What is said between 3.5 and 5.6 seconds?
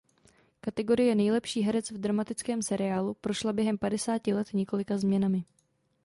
během padesáti let několika změnami.